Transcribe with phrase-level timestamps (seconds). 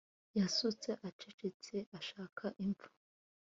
[0.39, 2.87] yasutse acecetse, ashaka imva